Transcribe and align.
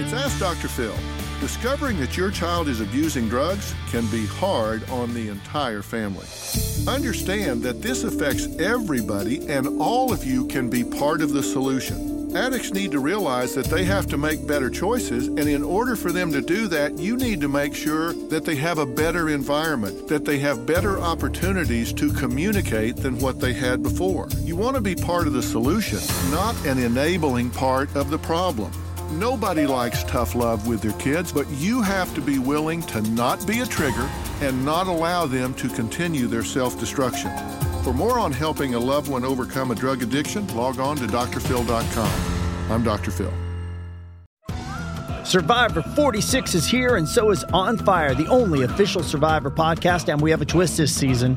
It's 0.00 0.14
Ask 0.14 0.40
Dr. 0.40 0.66
Phil. 0.66 0.96
Discovering 1.40 2.00
that 2.00 2.16
your 2.16 2.30
child 2.30 2.68
is 2.68 2.80
abusing 2.80 3.28
drugs 3.28 3.74
can 3.90 4.06
be 4.06 4.24
hard 4.24 4.88
on 4.88 5.12
the 5.12 5.28
entire 5.28 5.82
family. 5.82 6.26
Understand 6.88 7.62
that 7.64 7.82
this 7.82 8.02
affects 8.02 8.46
everybody 8.58 9.46
and 9.48 9.78
all 9.78 10.10
of 10.10 10.24
you 10.24 10.46
can 10.46 10.70
be 10.70 10.84
part 10.84 11.20
of 11.20 11.34
the 11.34 11.42
solution. 11.42 12.34
Addicts 12.34 12.72
need 12.72 12.92
to 12.92 12.98
realize 12.98 13.54
that 13.54 13.66
they 13.66 13.84
have 13.84 14.06
to 14.06 14.16
make 14.16 14.46
better 14.46 14.70
choices, 14.70 15.26
and 15.26 15.40
in 15.40 15.62
order 15.62 15.96
for 15.96 16.12
them 16.12 16.32
to 16.32 16.40
do 16.40 16.66
that, 16.68 16.96
you 16.96 17.16
need 17.16 17.42
to 17.42 17.48
make 17.48 17.74
sure 17.74 18.14
that 18.28 18.46
they 18.46 18.54
have 18.54 18.78
a 18.78 18.86
better 18.86 19.28
environment, 19.28 20.08
that 20.08 20.24
they 20.24 20.38
have 20.38 20.64
better 20.64 20.98
opportunities 20.98 21.92
to 21.92 22.10
communicate 22.12 22.96
than 22.96 23.18
what 23.18 23.38
they 23.38 23.52
had 23.52 23.82
before. 23.82 24.28
You 24.44 24.56
want 24.56 24.76
to 24.76 24.80
be 24.80 24.94
part 24.94 25.26
of 25.26 25.34
the 25.34 25.42
solution, 25.42 25.98
not 26.30 26.54
an 26.64 26.78
enabling 26.78 27.50
part 27.50 27.94
of 27.94 28.08
the 28.08 28.18
problem. 28.18 28.72
Nobody 29.12 29.66
likes 29.66 30.04
tough 30.04 30.36
love 30.36 30.68
with 30.68 30.82
their 30.82 30.92
kids, 30.92 31.32
but 31.32 31.48
you 31.48 31.82
have 31.82 32.14
to 32.14 32.20
be 32.20 32.38
willing 32.38 32.80
to 32.82 33.02
not 33.02 33.44
be 33.44 33.58
a 33.58 33.66
trigger 33.66 34.08
and 34.40 34.64
not 34.64 34.86
allow 34.86 35.26
them 35.26 35.52
to 35.54 35.68
continue 35.68 36.28
their 36.28 36.44
self 36.44 36.78
destruction. 36.78 37.32
For 37.82 37.92
more 37.92 38.20
on 38.20 38.30
helping 38.30 38.74
a 38.74 38.78
loved 38.78 39.10
one 39.10 39.24
overcome 39.24 39.72
a 39.72 39.74
drug 39.74 40.04
addiction, 40.04 40.46
log 40.54 40.78
on 40.78 40.96
to 40.98 41.08
drphil.com. 41.08 42.70
I'm 42.70 42.84
Dr. 42.84 43.10
Phil. 43.10 43.32
Survivor 45.24 45.82
46 45.82 46.54
is 46.54 46.66
here, 46.66 46.94
and 46.94 47.08
so 47.08 47.30
is 47.30 47.42
On 47.52 47.78
Fire, 47.78 48.14
the 48.14 48.26
only 48.28 48.62
official 48.62 49.02
Survivor 49.02 49.50
podcast. 49.50 50.08
And 50.08 50.20
we 50.20 50.30
have 50.30 50.40
a 50.40 50.46
twist 50.46 50.76
this 50.76 50.94
season. 50.94 51.36